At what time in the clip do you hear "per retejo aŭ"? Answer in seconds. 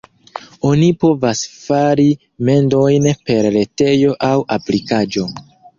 3.29-4.37